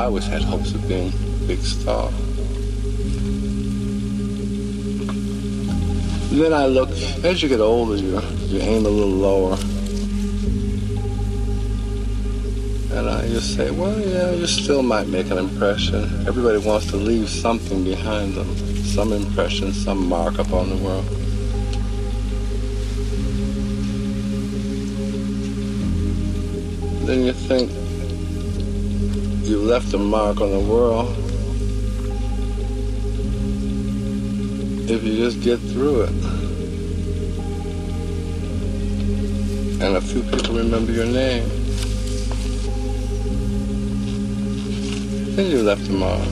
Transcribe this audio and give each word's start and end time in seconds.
I 0.00 0.04
always 0.04 0.24
had 0.24 0.40
hopes 0.40 0.72
of 0.72 0.88
being 0.88 1.12
a 1.12 1.46
big 1.46 1.58
star. 1.58 2.10
Then 6.30 6.54
I 6.54 6.64
look, 6.64 6.88
as 7.22 7.42
you 7.42 7.50
get 7.50 7.60
older, 7.60 7.96
you, 7.96 8.18
you 8.46 8.60
aim 8.60 8.86
a 8.86 8.88
little 8.88 9.10
lower. 9.10 9.58
And 12.96 13.10
I 13.10 13.28
just 13.28 13.54
say, 13.54 13.70
well, 13.70 14.00
yeah, 14.00 14.30
you 14.30 14.46
still 14.46 14.82
might 14.82 15.06
make 15.06 15.30
an 15.30 15.36
impression. 15.36 16.26
Everybody 16.26 16.56
wants 16.56 16.86
to 16.92 16.96
leave 16.96 17.28
something 17.28 17.84
behind 17.84 18.32
them, 18.32 18.56
some 18.82 19.12
impression, 19.12 19.74
some 19.74 20.08
mark 20.08 20.38
upon 20.38 20.70
the 20.70 20.76
world. 20.76 21.04
Then 27.06 27.26
you 27.26 27.34
think 27.34 27.70
left 29.70 29.94
a 29.94 29.98
mark 29.98 30.40
on 30.40 30.50
the 30.50 30.58
world 30.58 31.08
if 34.90 35.04
you 35.04 35.14
just 35.14 35.40
get 35.42 35.60
through 35.60 36.00
it. 36.00 36.10
And 39.80 39.94
a 39.94 40.00
few 40.00 40.24
people 40.24 40.56
remember 40.56 40.90
your 40.90 41.06
name. 41.06 41.48
Then 45.36 45.52
you 45.52 45.62
left 45.62 45.88
a 45.88 45.92
mark. 45.92 46.28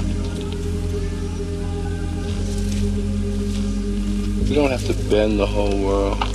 You 4.48 4.54
don't 4.56 4.72
have 4.72 4.84
to 4.86 4.94
bend 5.08 5.38
the 5.38 5.46
whole 5.46 5.78
world. 5.78 6.27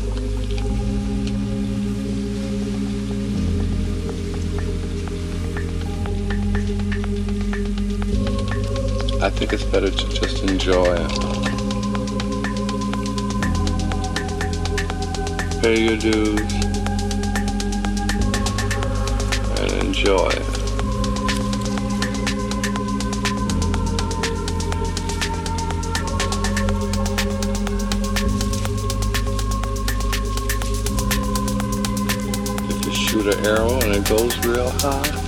I 9.23 9.29
think 9.29 9.53
it's 9.53 9.63
better 9.63 9.89
to 9.89 10.09
just 10.09 10.43
enjoy 10.43 10.95
it. 10.95 11.09
Pay 15.61 15.79
your 15.79 15.95
dues 15.95 16.41
and 19.61 19.71
enjoy 19.81 20.27
it. 20.27 20.41
If 32.69 32.85
you 32.85 32.91
shoot 32.93 33.27
an 33.33 33.45
arrow 33.45 33.79
and 33.83 33.95
it 33.95 34.05
goes 34.09 34.37
real 34.45 34.69
high, 34.69 35.22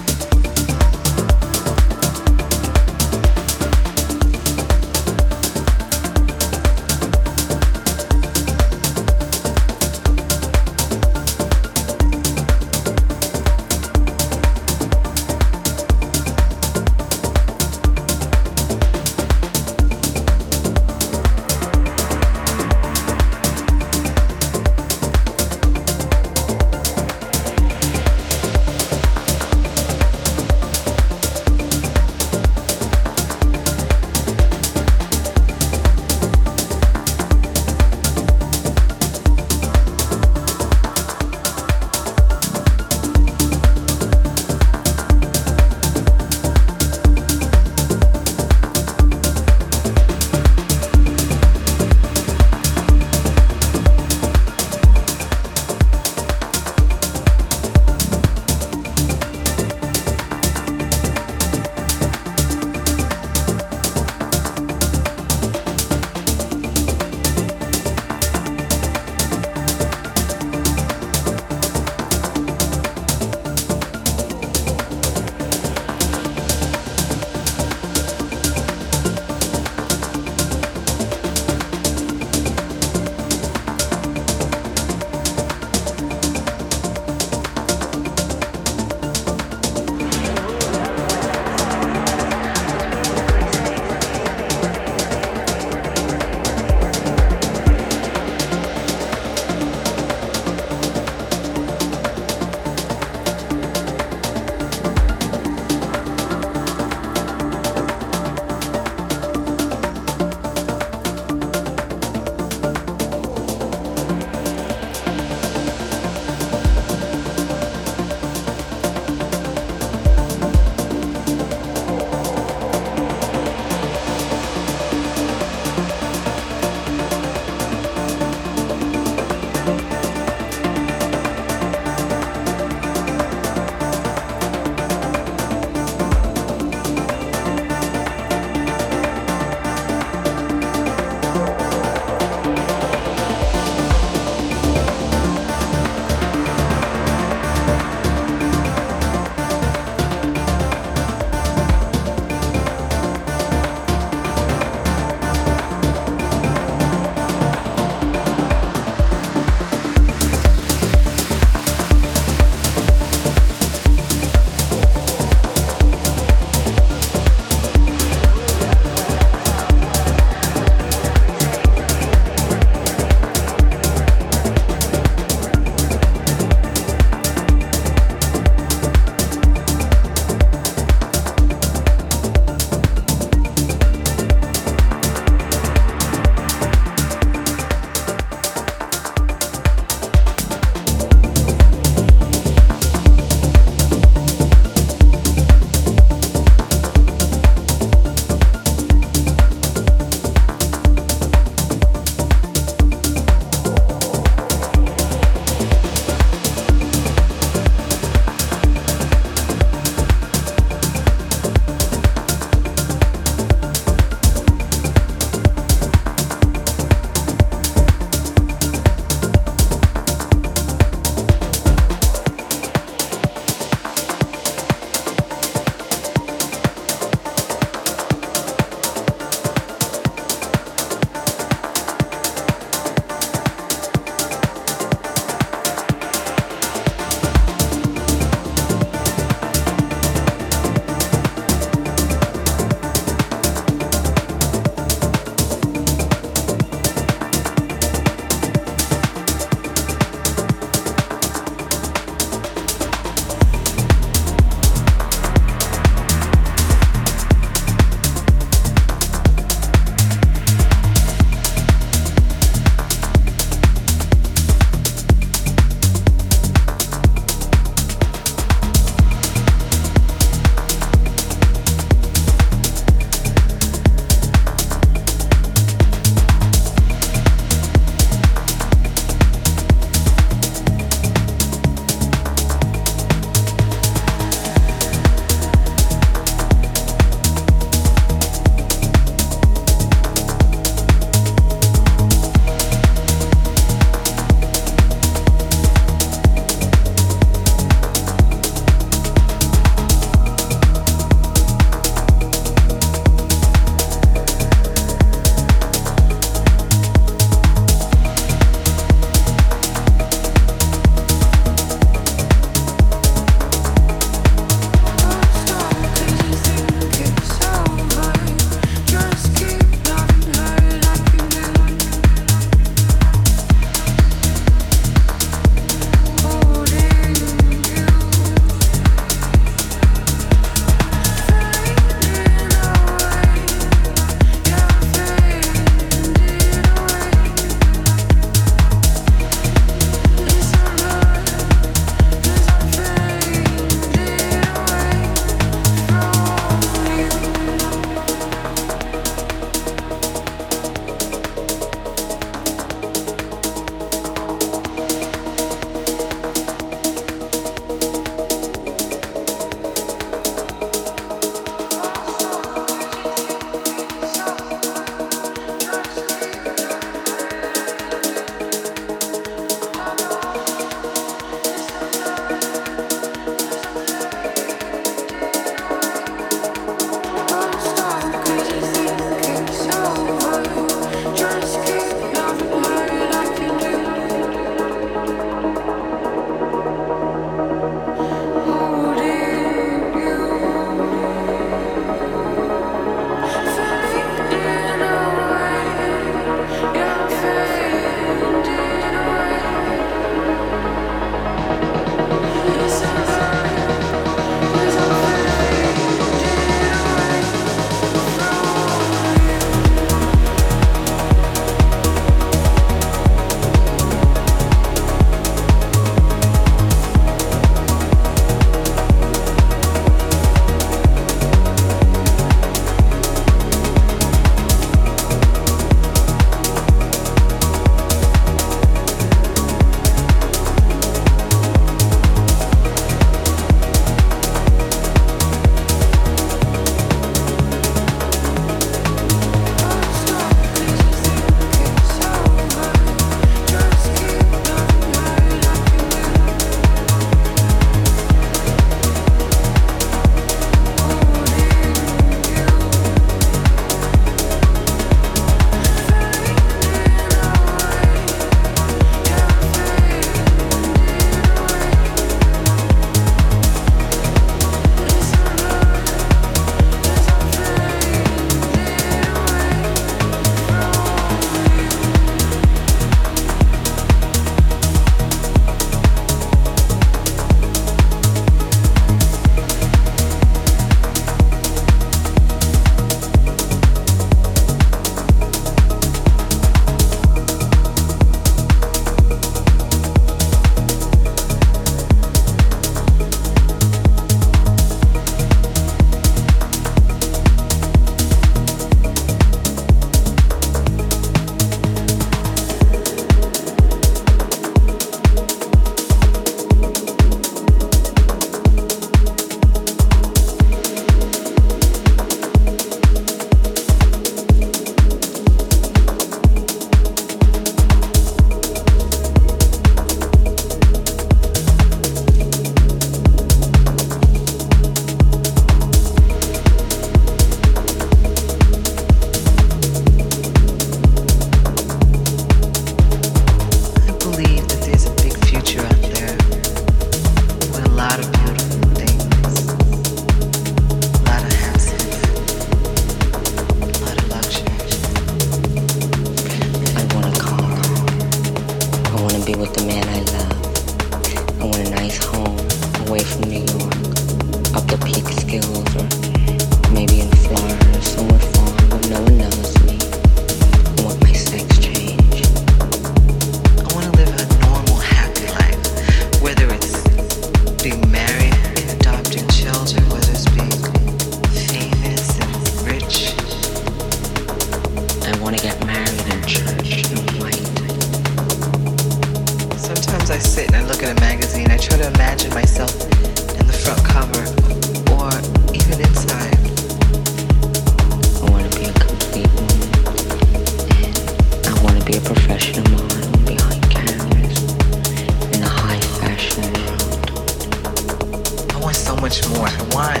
much 599.14 599.28
more 599.28 599.46
I 599.46 599.62
want. 599.74 600.00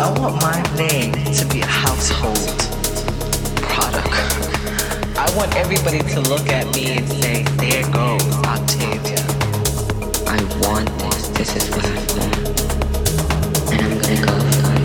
I 0.00 0.18
want 0.18 0.42
my 0.42 0.62
name 0.76 1.12
to 1.34 1.46
be 1.46 1.60
a 1.60 1.66
household 1.66 2.36
product. 3.62 4.08
I 5.16 5.32
want 5.36 5.54
everybody 5.56 6.00
to 6.00 6.20
look 6.20 6.48
at 6.48 6.66
me 6.74 6.98
and 6.98 7.08
say, 7.08 7.42
there 7.56 7.84
goes 7.92 8.22
Octavia. 8.44 9.24
I 10.26 10.42
want 10.60 10.88
this. 10.98 11.28
This 11.28 11.56
is 11.56 11.70
what 11.70 11.84
I 11.84 11.88
want. 12.18 12.36
And 13.72 13.80
I'm 13.80 13.98
gonna 13.98 14.26
go 14.26 14.32
for 14.62 14.74
it. 14.74 14.79